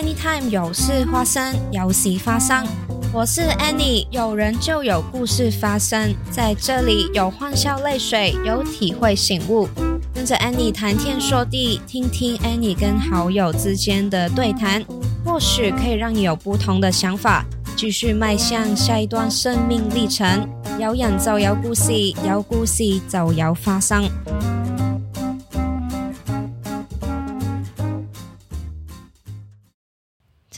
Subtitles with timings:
[0.00, 2.64] Anytime 有事发生，有事发生。
[3.12, 9.68] 我是 Annie，有人就有故事发生，在这里有欢笑泪水，有体会醒悟。
[10.14, 14.84] 跟着 Annie 谈天说地，听听 Annie 跟好友之间的对谈，
[15.24, 17.44] 或许可以让你有不同的想法，
[17.74, 20.48] 继续迈向下一段生命历程。
[20.78, 21.92] 有人就有故事，
[22.24, 24.08] 有故事就有发生。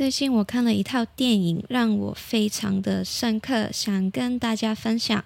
[0.00, 5.22] 最近我看了一套电影，让我非常的深刻，想跟大家分享，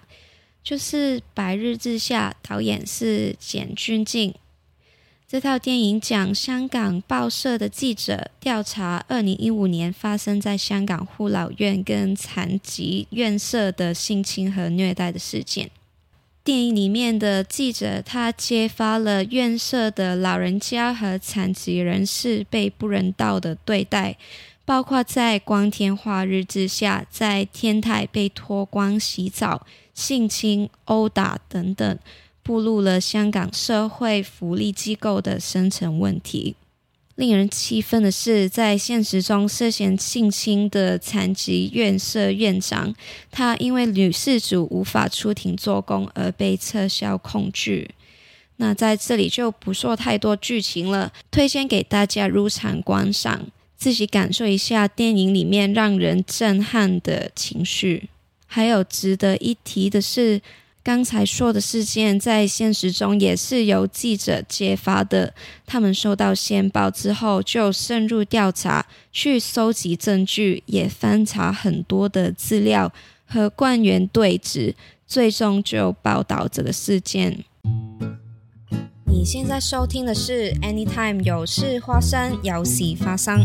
[0.61, 4.33] 就是《白日之下》，导演是简君静。
[5.29, 15.71] 这套电影讲香港报社的记者调查二零一五年发生在香港护老院跟残疾院舍的性侵和虐待的事件。
[16.43, 24.17] 电影里面的记者他揭发了院舍的老人家和残疾人士被不人道的对待。
[24.65, 31.99] 包括在光天化日之下，在天台被脱光洗澡、性侵、殴打等等，
[32.41, 36.55] 暴露了香港社会福利机构的深层问题。
[37.13, 42.93] 令人气愤的是，在现实中涉嫌性侵的残疾院舍院长，
[43.31, 47.89] 他因为女事主无法出庭做工而被撤销控制。
[48.57, 53.47] 那在这里就不说太多剧情了，推荐给大家入场观赏。
[53.77, 58.09] 自己感受一下电影里面让人震撼的情绪。
[58.47, 60.41] 还有值得一提的是，
[60.81, 65.33] 刚才说的事件在现实中也是由记者揭发的。
[65.65, 72.93] 他们收到线报之后，就深入调查，去搜集证据，也翻查很多的资料，
[73.25, 74.75] 和官员对质，
[75.07, 77.43] 最终就报道这个事件。
[79.15, 83.39] 你现在收听的是《Anytime 有事花生，有事发生》。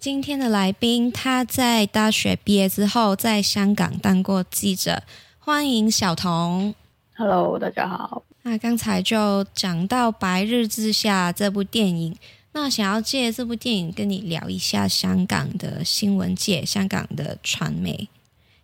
[0.00, 5.04] 今天的来宾，他在大学毕业之后，在香港当过记者。
[5.38, 6.74] 欢迎小童。
[7.16, 8.24] Hello，大家好。
[8.42, 12.16] 那刚才就讲到《白日之下》这部电影。
[12.56, 18.08] 那想要借这部电影跟你聊一下香港的新闻界、香港的传媒。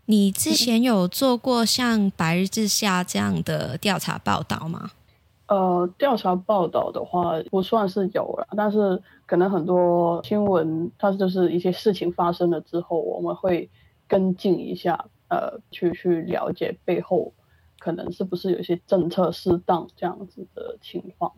[0.07, 4.93] 你之前有做过像《白日之下》这样的调查报道吗？
[5.49, 13.69] 呃，调查报道的话不算是有了，但是可能很多新闻它就是一些事情发生了之后，我们会
[14.07, 17.33] 跟进一下，呃，去去了解背后
[17.81, 21.33] 可能是不是有一些政策失当这样子的情况。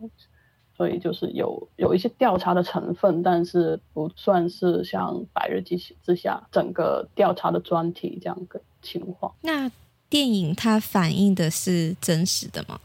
[0.75, 9.31] 所以就是有有一些调查的成分，但是不算是像《百日之之下》整个调查的专题这样个情况。
[9.41, 9.69] 那
[10.09, 12.79] 电影它反映的是真实的吗？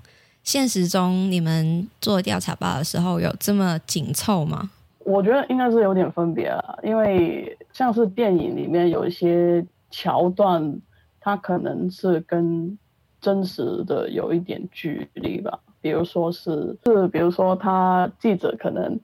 [0.45, 4.71] 现实中你们做调查报的时候有这么紧凑吗？
[5.01, 10.81] 我觉得应该是有点分别了，因为像是电影里面有一些桥段，
[11.21, 12.79] 它可能是跟
[13.21, 15.59] 真实的有一点距离吧。
[15.81, 18.99] 比如说是是，比如说他记者可能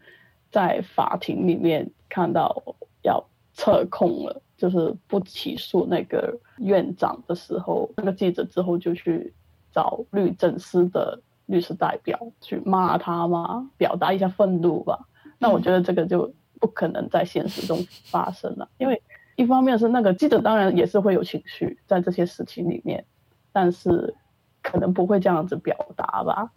[0.51, 2.63] 在法庭里面看到
[3.03, 3.25] 要
[3.55, 9.33] 撤控了，就是不起诉那个院长的时候，那个记者之后就去
[9.73, 14.99] 找律政司的律师代表去骂他嘛，表达一下愤怒吧。
[15.39, 19.03] 那我觉得这个就不可能在现实中发生了，因为
[19.37, 23.05] 一方面是那个记者当然也是会有情绪在这些事情里面，
[23.53, 24.15] 但是
[24.63, 26.51] 可能不会这样子表达吧。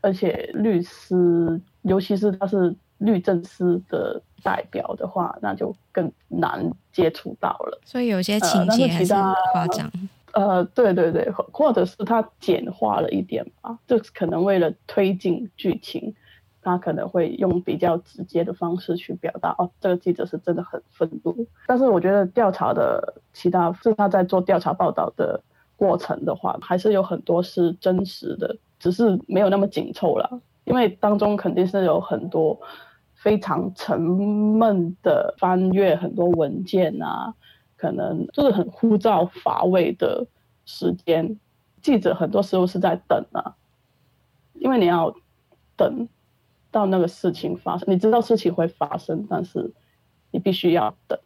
[0.00, 7.80] 而且律师，尤其是他是律政司的代表的话，那就更难接触到了。
[7.84, 9.14] 所以有些情节还是
[9.52, 9.90] 夸张。
[10.32, 16.14] 呃，对对对，或者是他简化了一点吧，就可能为了推进剧情，
[16.60, 19.54] 他可能会用比较直接的方式去表达。
[19.56, 21.46] 哦，这个记者是真的很愤怒。
[21.66, 25.42] 但是我觉得调查的其他，是他在做调查报道的
[25.74, 28.54] 过程的话，还是有很多是真实的。
[28.78, 32.60] 只是没有那么紧凑了，因为当中肯定是有很多
[33.14, 37.34] 非常沉闷的翻阅很多文件啊，
[37.76, 40.26] 可能就是很枯燥乏味的
[40.64, 41.38] 时间。
[41.80, 43.54] 记者很多时候是在等啊，
[44.54, 45.14] 因为你要
[45.76, 46.08] 等
[46.70, 49.72] 到那个事情发生，你知道事情会发生，但是
[50.32, 51.18] 你必须要等，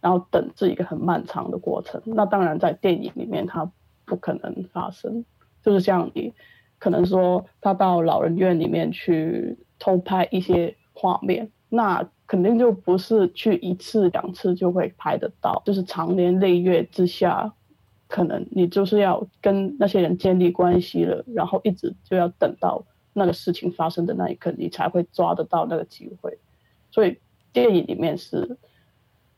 [0.00, 2.00] 然后等是一个很漫长的过程。
[2.04, 3.70] 那当然在电影里面它
[4.04, 5.24] 不可能发生。
[5.62, 6.32] 就是像你，
[6.78, 17.52] 可能说他到老人院里面去偷拍一些画面，那肯定就不是去一次两次就会拍得到，就是长年累月之下，
[18.08, 26.38] 可能你就是要跟那些人建立关系了，然后一直就要等到那个事情发生的那一刻，你才会抓得到那个机会。
[26.92, 27.18] 所以
[27.52, 28.56] 电影里面是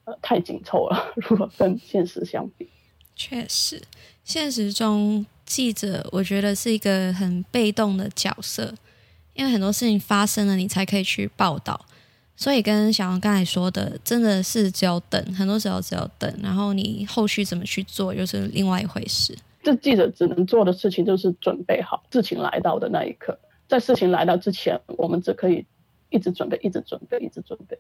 [0.04, 2.68] 呃太紧凑了， 如果跟现实相比，
[3.14, 3.80] 确实，
[4.22, 8.74] 现实中记者我觉得是一个很被动的角色，
[9.34, 11.86] 因为很多事情发生了，你才可以去报道。
[12.34, 19.36] 所以跟小王刚才说的，真的是只有等，很多时候只有等，然后你后续怎么去做，又是另外一回事。
[19.62, 23.38] 这记者只能做的事情就是准备好事情来到的那一刻，
[23.68, 25.64] 在事情来到之前，我们只可以
[26.10, 27.78] 一直准备，一直准备，一直准备，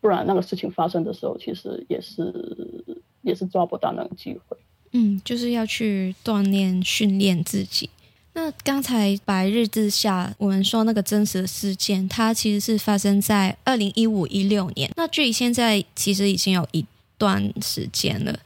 [0.00, 4.56] 不然那个事情发生的时候，其实也是也是抓不到那个机会。
[4.92, 7.88] 嗯，就是要去锻炼、训练自己。
[8.32, 14.90] 那刚才白日之下，我们说那个真实的事件，它其实是发生在二零一五一六年。
[14.96, 16.84] 那距离现在其实已经有一
[17.18, 18.38] 段时间了。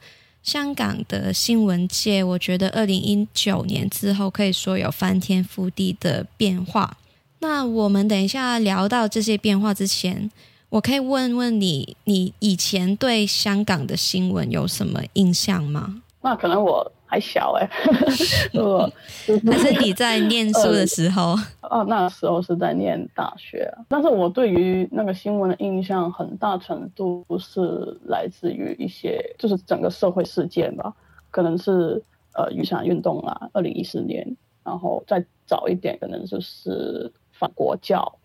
[0.43, 6.97] 香港的新闻界，我觉得二零一九年之后可以说有翻天覆地的变化。
[7.39, 10.29] 那我们等一下聊到这些变化之前，
[10.69, 16.01] 我可以问问你，你以前对香港的新闻有什么印象吗？
[16.25, 16.91] 那可能我。
[17.07, 17.69] 还小哎，
[18.59, 18.91] 我
[19.45, 23.71] 还是你在念书的时候哦，那时候是在念大学。
[23.87, 30.91] 但是我对于那个新闻的印象，很大程度是来自于一些，就是整个社会事件吧。
[31.29, 38.17] 可能是呃雨伞运动啊，二零一四年，然后再早一点，可能就是反国教，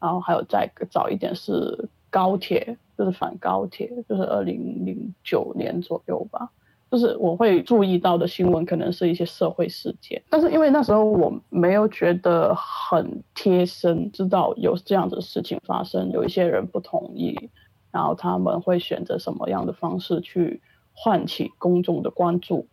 [0.00, 6.50] 然后还有再早一点是高铁，就是反高铁，就是二零零九年左右吧。
[6.92, 17.48] 就是我会注意到的新闻，可能是一些社会事件，但是因为那时候我没有觉得很贴身，知道有这样的事情发生，有一些人不同意，
[17.90, 20.60] 然后他们会选择什么样的方式去
[20.92, 22.66] 唤起公众的关注。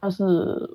[0.00, 0.22] 但是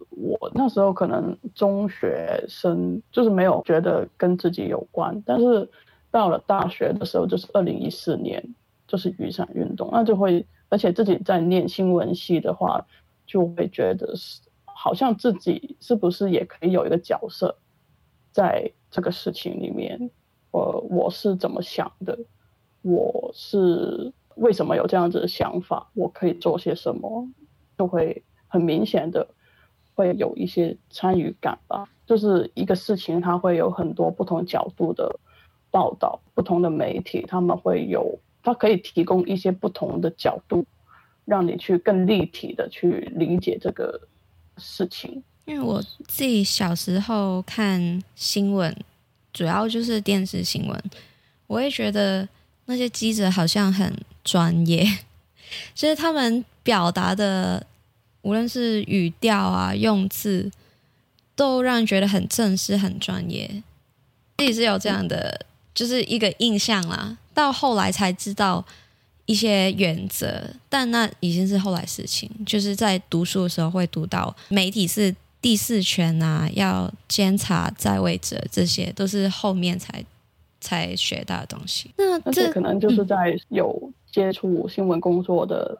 [0.09, 5.69] 我那时候可能中学生，就是没有觉得跟自己有关，但是
[6.09, 8.43] 到了大学的时候，就是二零一四年，
[8.87, 10.43] 就是雨伞运动，那就会。
[10.71, 12.87] 而且自己在念新闻系的话，
[13.25, 17.57] 就会觉得是好像自己是不是也可以有一个角色，
[18.31, 20.09] 在这个事情里面，
[20.51, 22.17] 呃，我是怎么想的？
[22.83, 25.89] 我是为什么有这样子的想法？
[25.93, 27.27] 我可以做些什么？
[27.77, 29.27] 就会很明显的
[29.93, 31.89] 会有一些参与感吧。
[32.05, 35.19] 就是一个事情，它会有很多不同角度的
[35.69, 38.17] 报道，不同的媒体他们会有。
[38.43, 40.65] 它可以提供一些不同的角度，
[41.25, 44.01] 让你去更立体的去理解这个
[44.57, 45.23] 事情。
[45.45, 48.75] 因为我自己小时候看新闻，
[49.33, 50.83] 主要就是电视新闻，
[51.47, 52.27] 我也觉得
[52.65, 53.93] 那些记者好像很
[54.23, 54.85] 专业，
[55.73, 57.65] 其 实他们表达的，
[58.21, 60.51] 无论是语调啊、用字，
[61.35, 63.63] 都让人觉得很正式、很专业。
[64.37, 67.17] 自己是有这样的，就是一个印象啦。
[67.33, 68.63] 到后来才知道
[69.25, 72.29] 一些原则，但那已经是后来事情。
[72.45, 80.03] 就是在读书的时候会读到媒体是第四权啊，要监察在位者，这些都是后面才
[80.59, 81.91] 才学到的东西。
[81.97, 85.77] 那这可能就是在有接触新闻工作的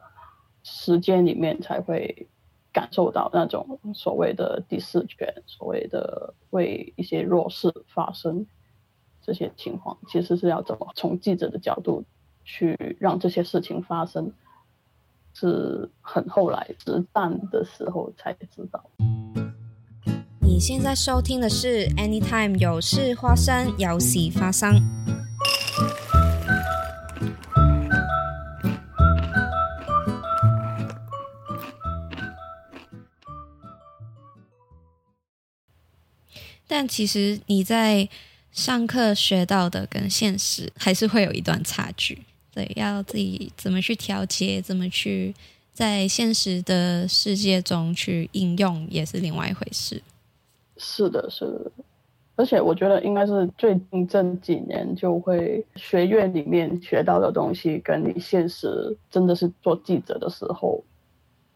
[0.62, 2.26] 时间里面才会
[2.72, 8.46] 感受到那种所谓的第四权，所谓的为一些弱势发声。
[9.24, 12.04] 这些情况其实是要怎么从记者的角度
[12.44, 14.32] 去让这些事情发生，
[15.32, 18.84] 是很后来实战的时候才知道。
[20.40, 24.82] 你现在收听的是 Anytime 有事发生，有事发生。
[36.66, 38.08] 但其实你在。
[38.52, 45.34] 上课学到的跟现实还是会有一段差距，对，要自己怎么去调节，怎么去
[45.72, 50.02] 在现实的世界中去应用，也是另外一回事。
[50.76, 51.72] 是的，是的，
[52.36, 60.84] 而且我觉得应该是最近这几年，就会学院里面学到的东西，跟你现实真的是做记者的时候，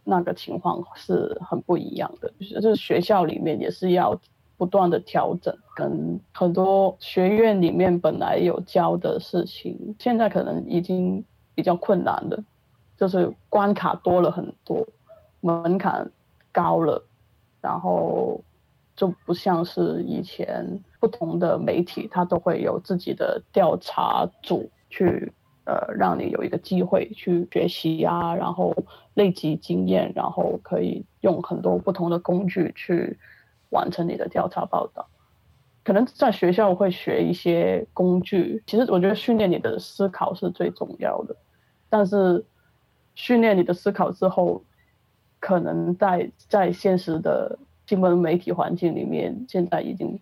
[0.03, 2.33] 那个情况是很不一样的。
[2.41, 4.19] 就是学校里面也是要。
[4.57, 12.43] 不断的调整，跟很多学院里面本来有教的事情，现在可能已经比较困难了，
[12.97, 14.87] 就是关卡多了很多，
[15.41, 16.11] 门槛
[16.53, 17.05] 高了，
[17.61, 18.41] 然后
[18.95, 25.31] 就不像是以前不同的媒体，它都会有自己的调查组去
[25.65, 28.73] 呃，让你有一个机会去学习啊，然后
[29.15, 33.19] 累积经验，然后可以用很多不同的工具去
[33.71, 35.09] 完成你的调查报道。
[35.85, 41.37] 可能在学校会学一些工具，其实我觉得训练你的思考是最重要的。
[41.89, 42.45] 但是
[43.15, 44.65] 训练你的思考之后，
[45.39, 47.57] 可能在在现实的
[47.87, 50.19] 新闻媒体环境里面，现在已经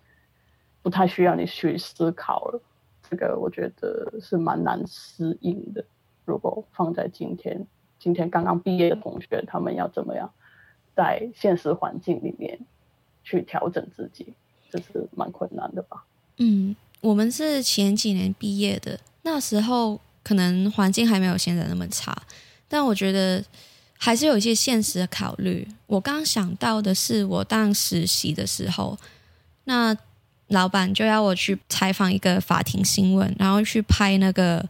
[0.82, 2.60] 不太需要你去思考了。
[3.08, 5.82] 这个我觉得是蛮难适应的。
[6.26, 7.66] 如果放在今天，
[7.98, 10.30] 今天刚刚毕业的同学，他们要怎么样
[10.94, 12.60] 在现实环境里面
[13.24, 14.26] 去调整自己？
[14.70, 16.04] 这是蛮困难的吧？
[16.38, 22.16] 嗯，我们是前几年毕业的，那时候可能环境还没有现在那么差，
[22.68, 23.44] 但我觉得
[23.96, 25.68] 还是有一些现实的考虑。
[25.86, 28.98] 我刚想到的是，我当实习的时候，
[29.64, 29.96] 那
[30.48, 34.68] 老板就要我去采访一个法庭新闻，然后去拍那个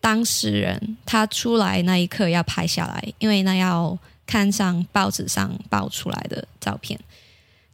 [0.00, 3.96] 当事人他出来那一刻要拍下来，因为那要
[4.26, 6.98] 看上报纸上报出来的照片。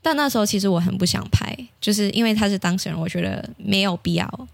[0.03, 4.49] 但那时候其实我很不想拍，就是因为他是当事人，我觉得没有必要。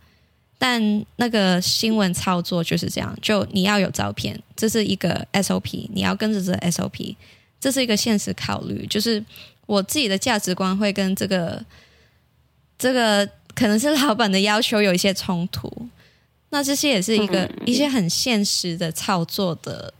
[0.59, 7.15] 但那个新闻操作就是这样，就你要有照片，这是一个 SOP，你要跟着这 SOP，
[7.61, 8.87] 这是一个现实考虑。
[8.87, 9.25] 就是
[9.67, 11.65] 我自己的价值观会跟这个
[12.79, 13.25] 这个
[13.55, 15.71] 可能是老板的要求有一些冲突。
[16.51, 19.93] 那这些也是一个一些很现实的操作的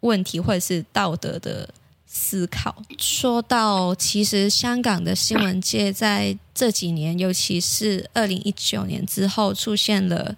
[0.00, 1.68] 问题，或者是道德的。
[2.14, 10.36] 思考说到，其实香港的新闻界在这几年，尤其是二零一九年之后，出现了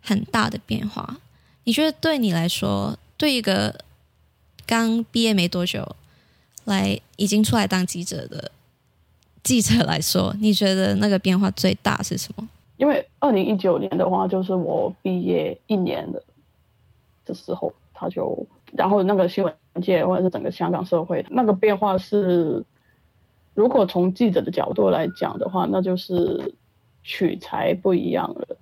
[0.00, 1.18] 很大的变化。
[1.64, 3.74] 你觉得对你来说，对一个
[4.64, 5.96] 刚毕业没多久
[6.64, 8.52] 来已经出来当记者的
[9.42, 12.48] 记者来说，你觉得那个变化最大是什么？
[12.76, 16.22] 因为二零一九年的话，就是我毕业一年的
[17.24, 18.46] 的时候，他就。
[18.72, 22.64] 然后那个新闻界或者是整个香港社会那个变化是，
[23.54, 26.54] 如果从记者的角度来讲的话，那就是
[27.02, 28.56] 取材不一样了，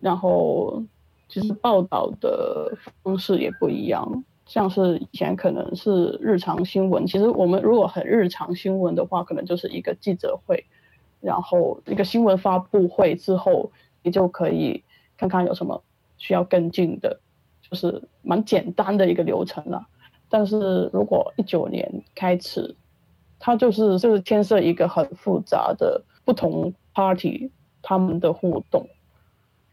[0.00, 0.82] 然后
[1.28, 4.24] 其实报道的方式也不一样。
[4.46, 10.64] 像是以前可能是日常新闻，其实我们如果很日常新闻的话，可能就是一个记者会，
[11.20, 13.70] 然后一个新闻发布会之后，
[14.02, 14.82] 你就可以
[15.16, 15.82] 看看有什么
[16.16, 17.20] 需要跟进的。
[17.68, 19.88] 就是蛮简单的一个流程了，
[20.28, 22.74] 但是如果一九年开始，
[23.38, 27.50] 它就是就是牵涉一个很复杂的不同 party
[27.82, 28.88] 他们的互动，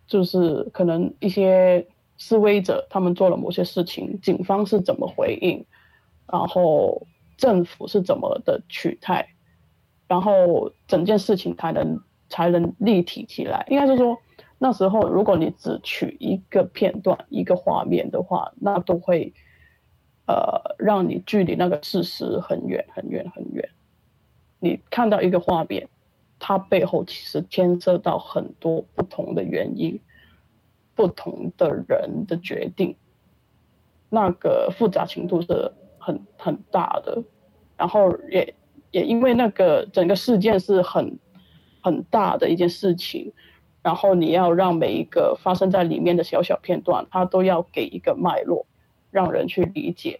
[0.08, 5.66] 就是可能一些示威者他们做了某些事情，警方是怎么回应，
[6.32, 7.06] 然后
[7.38, 9.28] 政府是怎么的取态，
[10.08, 14.18] 然后整件事情才能才能立体起来，应该是说。
[14.60, 19.34] 那时候，如果你只取一个片段、一个画面的话，那都会，
[20.26, 23.70] 呃，让你距离那个事实很远、很远、很远。
[24.60, 25.90] 你看到一个画面，
[26.40, 30.00] 它背后其实牵涉到很多不同的原因、
[30.96, 32.96] 不同的人的决定，
[34.10, 37.22] 那个复杂程度是很很大的。
[37.76, 38.56] 然后也
[38.92, 41.20] 也因为那个整个事件是很
[41.82, 43.34] 很大的一件事情。
[43.82, 48.66] 然后你要让每一个发生在里面的小小片段，它都要给一个脉络，
[49.14, 50.20] 让人去理解。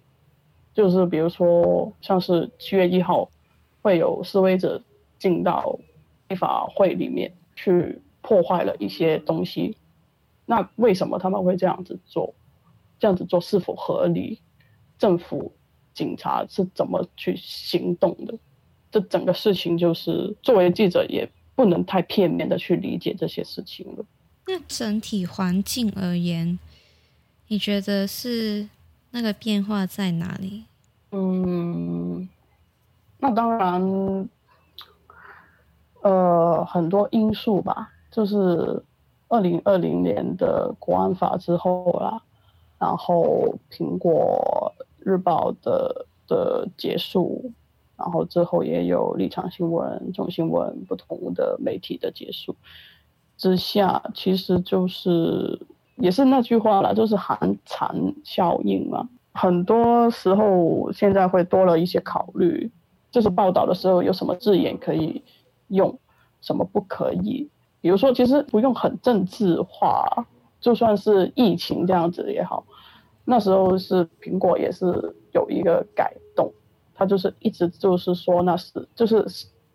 [0.74, 3.30] 就是比如说，像是七月一号，
[3.82, 4.82] 会有示威者
[5.20, 5.78] 进到
[6.30, 9.76] 立法会里面去破坏了一些东西，
[10.46, 12.34] 那为什么他们会这样子做？
[13.00, 14.40] 这样子做是否合理？
[14.98, 15.52] 政府、
[15.94, 18.34] 警察是怎么去行动的？
[18.90, 21.28] 这整个事情就是作为记者也。
[21.56, 24.04] 不能太片面的去理解这些事情了。
[24.48, 26.58] 那整体环境而言，
[27.50, 28.68] 你觉得是
[29.14, 30.66] 那个变化在哪里？
[31.12, 32.28] 嗯，
[33.20, 34.28] 那当然，
[36.02, 37.92] 呃，很多因素吧。
[38.12, 38.84] 就是
[39.28, 42.22] 二零二零年的国安法之后啦，
[42.80, 47.52] 然后苹果日报的的结束。
[47.96, 52.56] 然后之后也有立场新闻、中新闻不同的媒体的结束
[53.38, 55.60] 之下，其实就是
[55.96, 59.08] 也是那句话了，就是寒蝉效应嘛。
[59.34, 62.70] 很多时候现在会多了一些考虑，
[63.12, 65.24] 就是报道的时候有什么字眼可以
[65.68, 65.98] 用，
[66.42, 67.50] 什么不可以。
[67.82, 70.06] 比如说，其实不用很政治化，
[70.60, 72.64] 就算是疫情这样子也好，
[73.26, 74.86] 那时候是苹果也是
[75.34, 76.52] 有一个改动。
[76.96, 79.26] 它就是一直就是说那是就是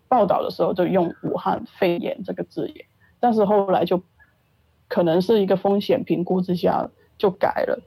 [0.07, 2.87] 报道的时候就用武汉肺炎这个字眼，
[3.19, 4.01] 但是后来就
[4.89, 7.79] 可能是一个风险评估之下就改了，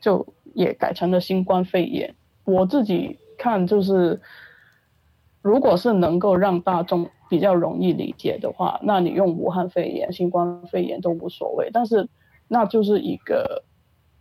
[0.00, 2.14] 就也改成了新冠肺炎。
[2.44, 4.20] 我自己看就是，
[5.40, 11.70] 如果是能够让大众比较容易理解的话，那你用武汉肺炎、新冠肺炎都无所谓。
[11.72, 12.08] 但是
[12.46, 13.64] 那就是一个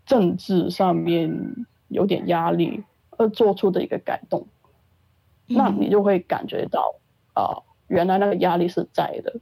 [0.05, 1.31] 政治上面
[1.89, 2.83] 有点压力
[3.17, 4.47] 而做出的一个改动，
[5.47, 6.95] 那你就会感觉到
[7.33, 9.35] 啊，原来那个压力是在的。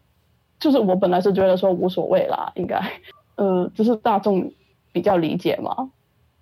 [0.61, 2.79] 就是我本来是觉得说无所谓啦，应该，
[3.35, 4.53] 呃，只是大众
[4.93, 5.91] 比较理解嘛。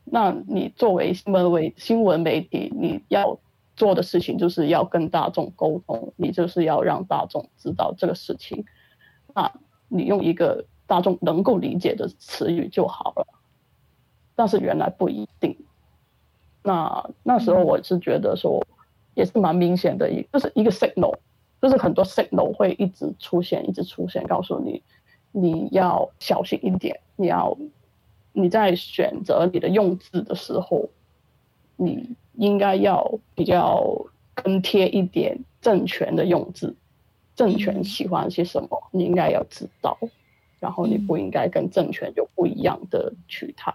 [0.03, 3.39] 那你作为新闻为新闻媒体，你要
[3.77, 8.65] 做的事情就是要跟大众沟通，你就是要让大众知道这个事情。
[9.33, 9.49] 那
[9.87, 13.25] 你用一个大众能够理解的词语就好了。
[14.35, 15.55] 但是原来不一定。
[16.61, 18.61] 那那时候我是觉得说，
[19.13, 21.15] 也是蛮明显的，一就是一个 signal。
[21.61, 24.81] 就是很多 signal 会一直出现，一直出现，告诉你
[25.31, 27.57] 你要小心一点，你要
[28.33, 30.89] 你在选择你的用字的时候，
[31.75, 33.83] 你应该要比较
[34.33, 36.73] 跟贴一点政权的用字，
[37.35, 39.97] 政权喜欢些什么，你应该要知道，
[40.59, 43.73] 然后你不应该跟政权有不一样的取态。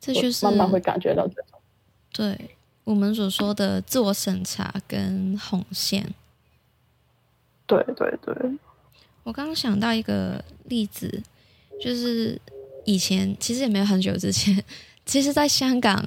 [0.00, 1.60] 这就是慢慢会感觉到这种，
[2.12, 6.14] 对我们所说的自我审查跟红线。
[7.70, 8.34] 对对对，
[9.22, 11.22] 我刚刚想到一个例子，
[11.80, 12.36] 就是
[12.84, 14.60] 以前其实也没有很久之前，
[15.06, 16.04] 其实，在香港，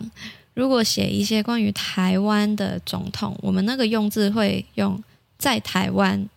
[0.54, 5.02] 如果写一些关于台湾的总统，我们那个用字会用
[5.38, 6.28] 在台湾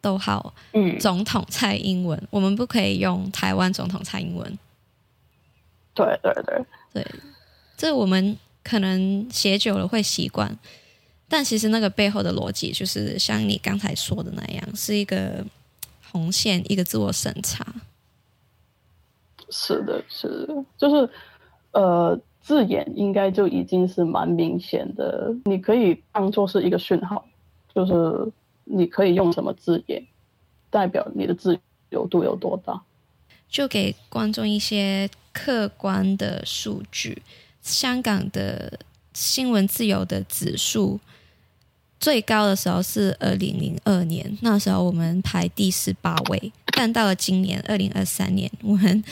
[0.00, 4.58] 逗号，嗯，总统蔡英文，我们不可以用台湾总统蔡英文。
[5.92, 7.06] 对对对对，
[7.76, 8.34] 这我们
[8.64, 10.58] 可能写久了会习惯。
[11.32, 15.44] 但其实那个背后的逻辑，就是像你刚才说的那样，是一个
[16.10, 17.64] 红线，一个自我审查。
[19.48, 21.08] 是的，是的，就是
[21.70, 27.24] 呃，字眼应该就已经是蛮明显的，你可以当做是一个讯号，
[27.72, 28.32] 就是
[28.64, 30.04] 你可以用什么字眼，
[30.68, 31.56] 代表你的自
[31.90, 32.82] 由度有多大。
[33.48, 37.22] 就给观众一些客观的数据，
[37.62, 38.80] 香港的
[39.14, 40.98] 新闻自由的指数。
[42.00, 49.04] 最高的时候是二零零二年，那时候我们排第十八位，但到了今年二零二三年，我们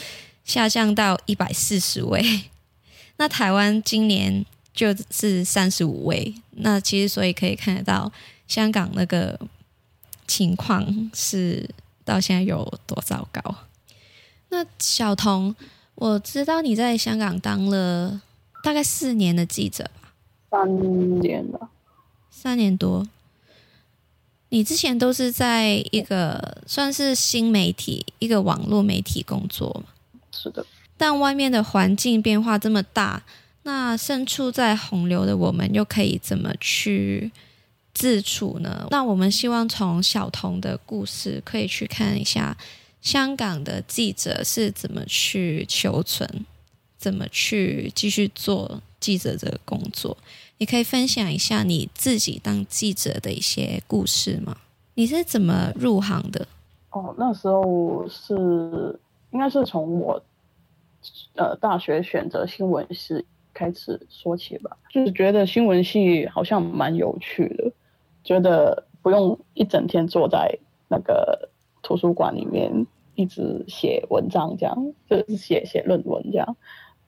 [0.42, 2.44] 下降到一百四十位。
[3.18, 6.34] 那台湾今年就是三十五位。
[6.52, 8.10] 那其实所以可以看得到，
[8.46, 9.38] 香港那个
[10.26, 11.68] 情况是
[12.06, 13.54] 到现在有多糟糕。
[14.48, 15.54] 那小童，
[15.94, 18.22] 我知道你在香港当了
[18.64, 19.84] 大概四年的记者
[20.48, 20.64] 吧？
[20.64, 21.68] 三年了。
[22.40, 23.04] 三年多，
[24.50, 29.82] 你之前都是在一个算是新媒体、一个网络媒体工作
[30.30, 30.64] 是的。
[30.96, 33.24] 但外面的环境变化这么大，
[33.64, 37.32] 那身处在洪流的我们又可以怎么去
[37.92, 38.86] 自处呢？
[38.92, 42.56] 那我们希望从小童的故事，可以去看一下
[43.02, 46.46] 香港的记者是怎么去求存，
[46.96, 50.16] 怎么去继续做记者这个工作。
[50.58, 54.56] 你可以分享一下你自己当记者的一些故事吗？
[54.94, 56.46] 你是怎么入行的？
[56.90, 58.98] 哦，那时候是
[59.30, 60.20] 应该是从我
[61.36, 67.70] 呃大学选择新闻系开始说起吧，就是觉得新闻系好像蛮有趣的，
[68.24, 71.48] 觉得不用一整天坐在那个
[71.82, 76.56] 图书馆里面一直写文章这样，就是写写论文这样，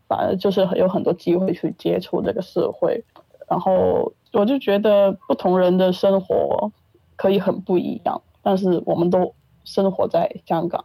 [0.07, 3.03] 反而就是有很多机会去接触这个社会。
[3.51, 6.71] 然后我就觉得不同人的生活
[7.17, 9.35] 可以很不一样，但是我们都
[9.65, 10.85] 生活在香港，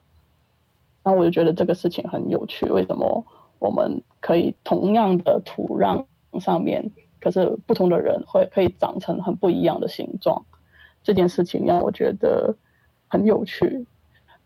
[1.03, 2.65] 那我就觉得这个事情很有趣。
[2.65, 3.23] 为什么
[3.59, 6.05] 我们可以同样的土壤
[6.39, 6.89] 上面，
[7.21, 10.43] 可是不同的人会可以长成很不一样的形状？
[11.03, 12.55] 这件事情让我觉得
[13.07, 13.85] 很有趣。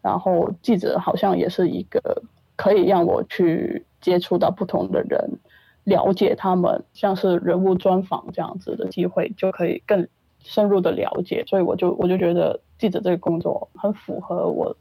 [0.02, 2.22] 然后记者好像也是一个
[2.58, 5.40] 可以让我去接触到不同的人。
[5.90, 10.08] 了解他们，像是人物专访这样子的机会，就可以更
[10.42, 11.44] 深入的了解。
[11.46, 14.76] 所以我就我就觉得记者这个工作很符合我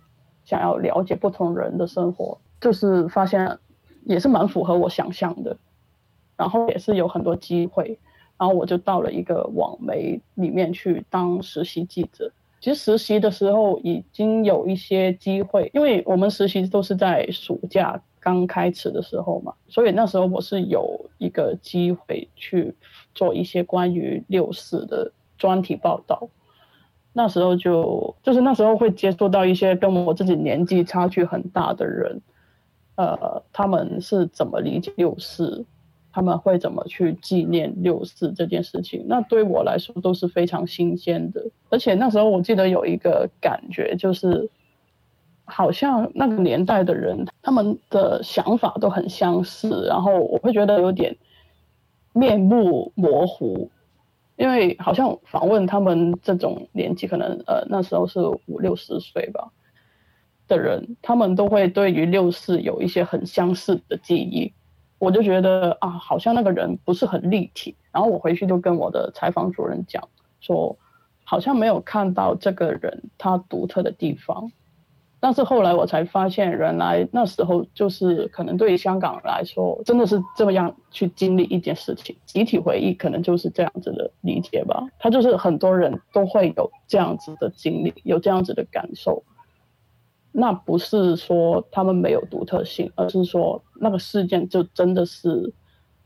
[0.45, 3.59] 想要了解不同人的生活，就是发现
[4.05, 5.57] 也是蛮符合我想象的。
[6.37, 7.99] 然后也是有很多机会，
[8.39, 12.31] 然后我就到了一个网媒里面去当实习记者。
[12.61, 18.01] 其实实习的时候已经有一些机会，因为我们实习都是在暑假。
[18.29, 22.75] 刚开始的时候嘛，所以那时候我是有一个机会去
[23.15, 26.29] 做一些关于六四的专题报道。
[27.15, 32.21] 那时候就就是那时候会接触到一些跟我自己年纪差距很大的人，
[32.97, 35.65] 呃，他们是怎么理解六四，
[36.13, 39.07] 他们会怎么去纪念六四这件事情？
[39.09, 41.43] 那对我来说都是非常新鲜的。
[41.71, 44.49] 而且那时候我记得有一个感觉，就是
[45.49, 51.17] 好像那个年代的人，他们的想法都很相似，然后我会觉得有点
[52.13, 53.71] 面目模糊。
[54.37, 59.51] 因为好像访问他们这种年纪，可能呃那时候是五六十岁吧
[60.47, 64.53] 的人，他们都会对于六四有一些很相似的记忆。
[65.01, 67.75] 我就觉得啊，好像那个人不是很立体。
[67.91, 70.09] 然后我回去就跟我的采访主任讲
[70.41, 70.77] 说，
[71.25, 74.53] 好像没有看到这个人他独特的地方。
[75.21, 84.87] 但是后来我才发现，原来那时候就是可能对于香港来说，真的是这么样去经历一件事情，集体回忆可能就是这样子的理解吧。
[84.99, 89.23] 他就是很多人都会有这样子的经历，有这样子的感受。
[90.31, 95.53] 那不是说他们没有独特性，而是说那个事件就真的是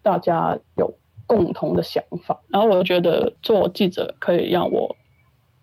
[0.01, 0.91] 大家有
[1.27, 2.41] 共同的想法。
[2.49, 4.97] 然后我觉得做记者可以让我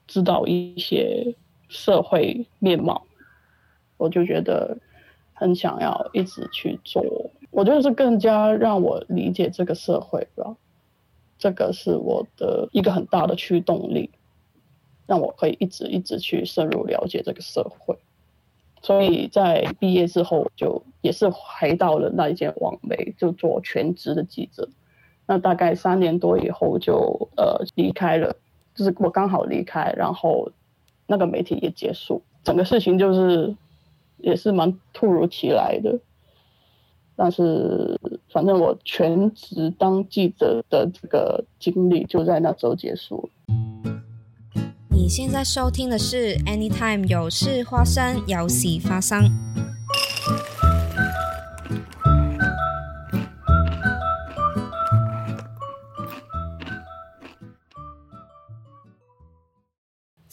[0.06, 1.36] 知道一些
[1.68, 3.04] 社会面貌。
[4.00, 4.78] 我就觉得
[5.34, 7.04] 很想要一直去做，
[7.52, 10.56] 我觉得是更加让我理解这个社会吧，
[11.38, 14.10] 这个是我的一个很大的驱动力，
[15.06, 17.98] 让我可以一直一直去深入了解这个社会。
[18.82, 24.70] 所以在毕业之后，就也是回到了那一间网媒，就做全职的记者。
[25.26, 28.34] 那大概三年多以后，就呃离开了，
[28.74, 30.50] 就是我刚好离开，然后
[31.06, 33.56] 那个媒体也结束，整个事情就是。
[34.20, 36.00] 也是蛮突如其来的，
[37.16, 38.00] 但是
[38.32, 43.30] 反正我全职当记者的这个经历就在那时候结束。
[44.92, 49.24] 你现在收听的是 Anytime 有事发生，有喜发生。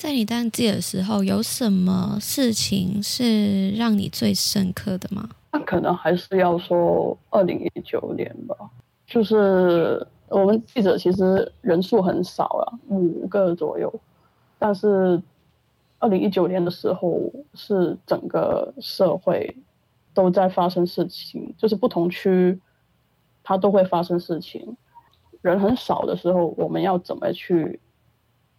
[0.07, 5.29] 在你当记者的时候，有什么事情是让你最深刻的吗？
[5.51, 8.57] 那可能还是要说二零一九年吧。
[9.05, 13.93] 就是我们记者其实人数很少啊，五个左右。
[14.61, 15.21] 但是
[15.99, 17.21] 二零一九年的时候，
[17.55, 19.57] 是整个社会
[20.15, 22.57] 都在发生事情，就是不同区
[23.43, 24.77] 它都会发生事情。
[25.43, 27.81] 人很少的时候，我们要怎么去？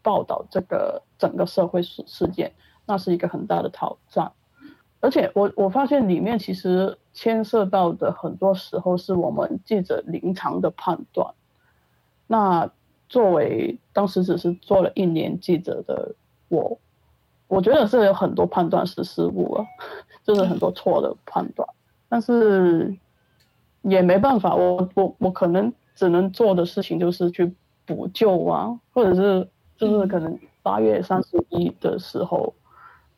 [0.07, 2.53] 报道这个整个社会事事件，
[2.85, 4.31] 那是一个很大的挑战，
[5.01, 11.33] 而且我我发现里面其实牵涉到的很多时候是我们记者临场的判断。
[12.25, 12.71] 那
[13.09, 16.15] 作为当时只是做了一年记者的
[16.47, 16.79] 我，
[17.49, 19.65] 我觉得是有很多判断是失误了，
[20.23, 21.67] 就是很多错的判断，
[22.07, 22.95] 但是
[23.81, 27.53] 也没办法，我我我可能只能做的事情就是去
[27.85, 29.45] 补救啊，或者是。
[29.77, 32.53] 就是可能八月三十一的时候，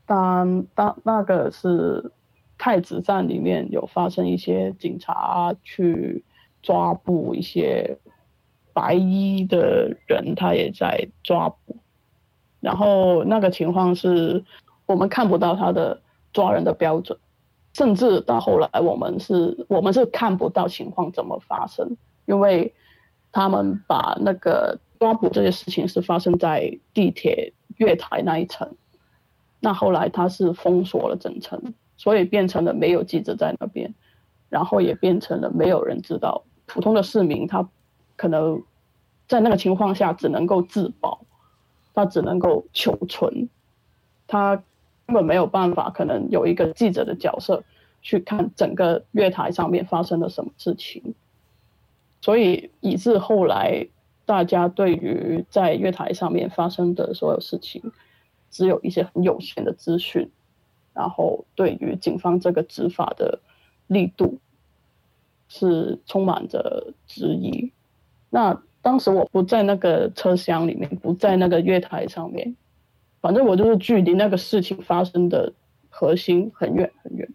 [0.05, 2.11] 当当那个是
[2.57, 6.23] 太子站里面有发生一些警察去
[6.61, 7.97] 抓捕一些
[8.73, 11.77] 白衣的人，他也在抓捕，
[12.59, 14.43] 然后那个情况是
[14.85, 16.01] 我们看不到他的
[16.33, 17.17] 抓人的标准，
[17.73, 21.95] 甚至到后来我们是我们是看不到情况怎么发生，
[22.25, 22.73] 因为
[23.31, 24.77] 他们把那个。
[24.99, 28.69] 抓捕这些事情是发生在地铁月台那一层，
[29.61, 33.93] 那后来他是封锁了整层，所以变成了没有记者在那边，
[34.49, 37.65] 然后也变成了没有人知道，普通的市民他
[38.17, 38.61] 可能
[39.25, 41.21] 在那个情况下只能够自保，
[41.93, 43.47] 他只能够求存，
[44.27, 44.57] 他
[45.05, 47.63] 根本没有办法，可能有一个记者的角色
[48.01, 51.15] 去看整个月台上面发生了什么事情，
[52.19, 53.87] 所以以致后来。
[54.29, 57.81] 大家对于在月台上面发生的所有事情，
[58.51, 60.29] 只有一些很有限的资讯，
[60.93, 63.39] 然后对于警方这个执法的
[63.87, 64.37] 力度
[65.47, 67.73] 是充满着质疑。
[68.29, 72.55] 那当时我不在那个车厢里面，不在那个月台上面，
[73.21, 75.51] 反正我就是距离那个事情发生的
[75.89, 77.27] 核心很远很远。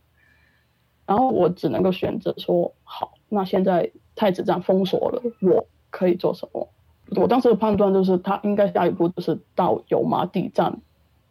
[1.07, 6.69] 然后我只能够选择说，好，那现在太子站封锁了，我可以做什么？
[7.17, 10.81] 我当时的判断就是，他应该下一步就是到油麻地站，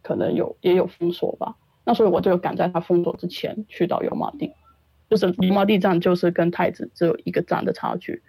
[0.01, 1.55] 可能有也有封锁吧。
[1.83, 4.53] 那所以我就赶在他封锁之前去到油麻地，
[5.09, 8.21] 就是油麻地站就是跟太子只有一个站的差距。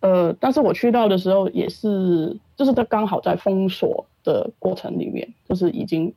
[0.00, 6.14] 呃，但是我去到的时候也是，就是他刚好在封锁的过程里面，就是已经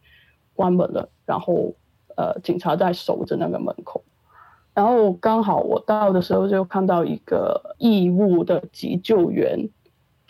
[0.54, 1.74] 关门了，然后
[2.16, 4.04] 呃警察在守着那个门口。
[4.76, 9.68] 然后刚好我到的时候就看到一个义务的急救员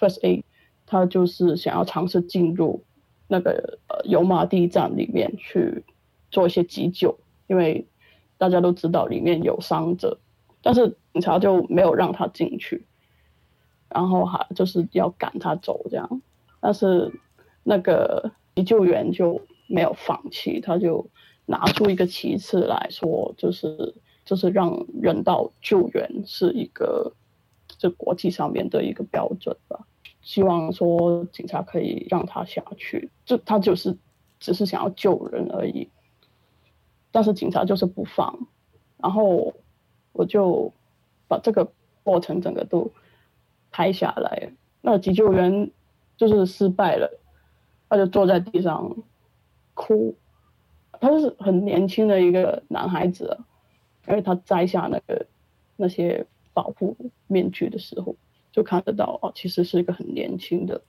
[0.02, 0.44] First A，
[0.88, 2.84] 他就是想要尝试进入
[3.28, 5.86] 那个呃油麻地站里面去
[6.32, 7.86] 做一些急救，因为
[8.40, 10.18] 大家都知道里面有伤者，
[10.64, 12.84] 但是警察就没有让他进去，
[13.90, 16.22] 然后还就是要赶他走这样，
[16.60, 17.12] 但是
[17.64, 21.08] 那个急救员就没有放弃，他就
[21.46, 23.94] 拿出一个旗帜来说，就是
[24.26, 27.14] 就是让人道救援是一个
[27.78, 29.88] 就国际上面的一个标准吧，
[30.22, 33.98] 希望说警察可以让他下去，就他就是
[34.40, 35.90] 只是想要救人而已，
[37.12, 38.48] 但是警察就是不放，
[38.98, 39.54] 然后
[40.12, 40.72] 我就
[41.28, 41.72] 把这个
[42.04, 42.92] 过程整个都
[43.72, 45.72] 拍下来，那急救员
[46.18, 47.20] 就是失败了，
[47.90, 48.96] 他就坐在地上
[49.74, 50.16] 哭，
[51.00, 53.40] 他是很年轻的一个男孩子，
[54.08, 55.26] 因为他摘下那个
[55.78, 56.96] 那些保护
[57.28, 58.16] 面具的时候，
[58.52, 60.82] 就看得到哦，其实是一个很年轻的，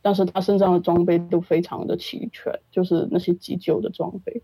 [0.00, 4.42] 但是他身上的装备都非常的齐全，就是那些急救的装备。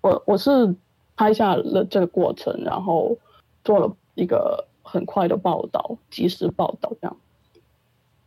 [0.00, 0.74] 我我是
[1.16, 3.16] 拍下了这个过程，然后
[3.62, 7.16] 做了一个很快的报道，及时报道这样。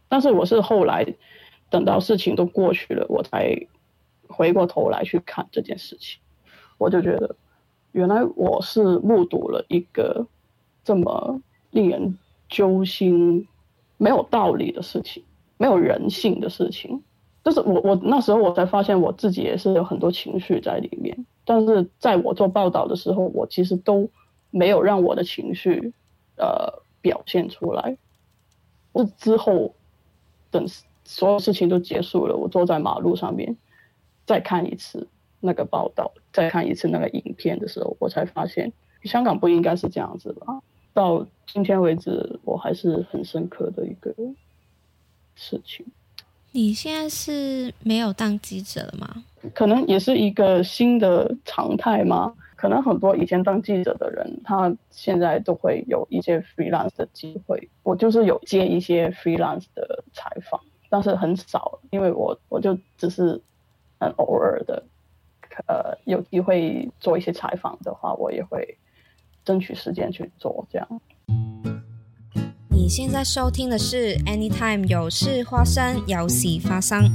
[0.08, 1.06] 但是我是后来
[1.70, 3.68] 等到事情都过去了，我才
[4.28, 6.22] 回过头来去看这件事情，
[6.78, 7.36] 我就觉得
[7.92, 10.26] 原来我是目睹了一个
[10.84, 11.42] 这么
[11.72, 12.18] 令人
[12.48, 13.48] 揪心、
[13.98, 15.24] 没有道理的事情，
[15.58, 17.02] 没有人性的事情。
[17.44, 24.10] 就是我我那时候我才发现我自己也是有很多情绪在里面，但是在我做报道的时候，我其实都
[24.50, 25.92] 没有让我的情绪
[26.38, 27.98] 呃表现出来。
[28.94, 29.76] 我之后
[30.52, 30.66] 等
[31.04, 33.58] 所有事情都结束了，我坐在马路上面
[34.26, 35.08] 再看一次
[35.42, 38.72] 那个报道，再看一次那个影片的时候，我才发现
[39.04, 40.62] 香港不应该是这样子吧。
[40.94, 44.14] 到今天为止，我还是很深刻的一个
[45.36, 45.86] 事情。
[46.52, 49.24] 你现在是没有当记者了吗？
[49.54, 52.34] 可能也是一个新的常态吗？
[52.56, 57.68] 可能很多以前当记者的人，他现在都会有一些 freelance 的机会。
[57.82, 63.42] 我就是有接一些 freelance 的采访，但是很少，因为我我就只是
[64.00, 64.82] 很偶尔的，
[65.68, 68.78] 呃，有机会做一些采访的话，我也会
[69.44, 71.02] 争取时间去做这样。
[72.70, 77.10] 你现在收听的是 Anytime 有事发生，有事发生。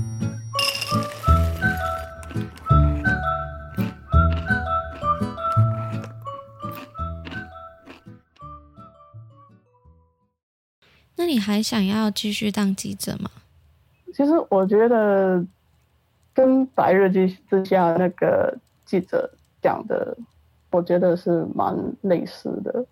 [11.16, 13.28] 那你还想要继续当记者吗？
[14.14, 15.44] 其实我觉得
[16.32, 20.16] 跟《白日之之下》那个记者讲的，
[20.70, 22.84] 我觉得是蛮类似的。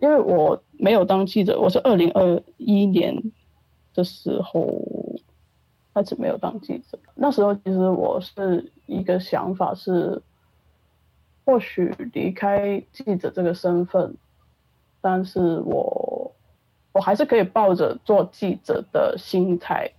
[0.00, 3.16] 因为我没有当记者，我是二零二一年
[3.94, 4.68] 的时候
[5.94, 6.98] 开始没有当记者。
[7.14, 10.20] 那时候其实我是一个想法是，
[11.44, 14.16] 或许离开记者这个身份，
[15.00, 16.34] 但是我
[16.92, 19.90] 我还是可以抱着做记者的心态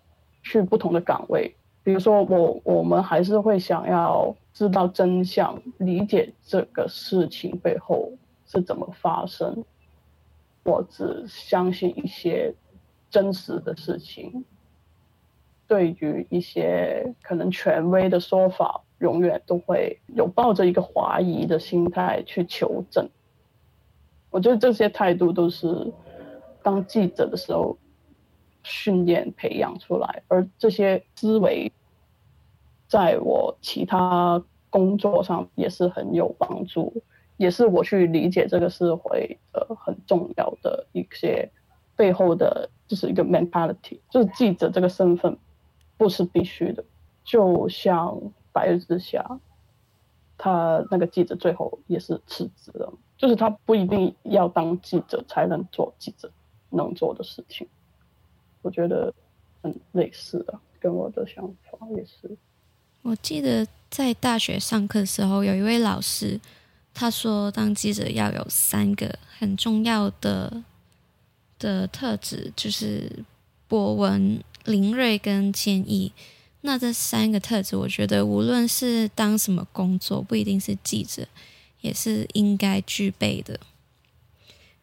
[0.44, 1.56] 去不同的岗位。
[1.86, 8.12] 比如说，我我们还是会想要知道真相，理解这个事情背后
[8.48, 9.64] 是怎么发生。
[10.64, 12.52] 我只相信一些
[13.08, 14.44] 真实的事情，
[15.68, 23.08] 对于一些可能权威的说法，永远都会有抱着一个怀疑的心态去求证。
[24.32, 25.94] 我觉得这些态度都是
[26.64, 27.78] 当记者的时候
[28.66, 31.72] 训练培养出来，而这些思维
[32.88, 37.02] 在我其他工作上也是很有帮助。
[37.38, 41.52] 也是我去理解这个社会呃很重要的一些
[41.94, 45.38] 背后的，就是一个 mentality，就是记者这个身份
[45.98, 46.82] 不是必须的。
[47.26, 48.08] 就像
[48.54, 49.20] 《白日之下》，
[50.38, 56.32] 他那个记者最后也是辞职了，就是他不一定要当记者才能做记者
[56.70, 57.68] 能做的事情。
[58.66, 59.14] 我觉得
[59.62, 62.36] 很类似啊，跟我的想法也是。
[63.04, 66.40] 我记得在大学上课的时候，有一位老师。
[66.98, 70.64] 他说：“当记者要有三个很重要的
[71.60, 73.12] 的特质，就是
[73.68, 76.14] 博闻、灵锐跟坚毅。
[76.62, 81.28] 那这三个特质，我觉得无论是当什么工作，不一定是记者，
[81.82, 83.60] 也是应该具备的。”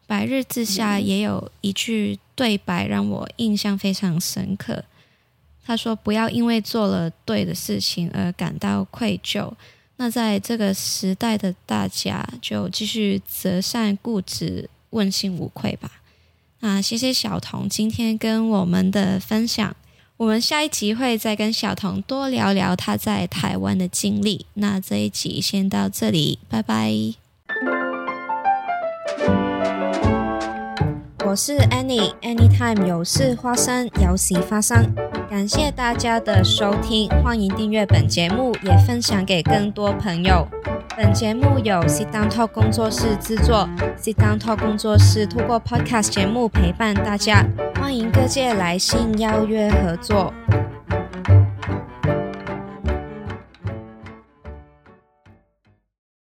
[0.05, 4.83] 白日之下也有一句对白让我印象非常深刻。
[5.65, 9.51] 他说：“不要因为做了对的事情而感到愧疚。”
[9.95, 15.89] 那在这个时代的大家，就继续择善固执，问心无愧吧。
[16.59, 19.75] 那谢谢小童今天跟我们的分享，
[20.17, 24.45] 我们下一集会再跟小童多聊聊他在台湾的经历。
[24.55, 27.13] 那这一集先到这里，拜拜。
[31.25, 34.93] 我是 Annie，Anytime 有事发生，有喜发生。
[35.29, 40.45] 感谢大家的收听，欢迎订阅本节目，也分享给更多朋友。
[40.97, 47.45] 本节目由 Sit Down Talk 工作室制作，Sit Down Talk 工作室通过 Podcast 节目陪伴大家，
[47.79, 50.33] 欢迎各界来信邀约合作。